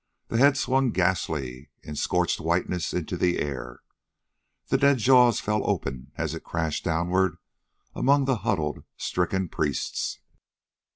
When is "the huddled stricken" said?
8.25-9.47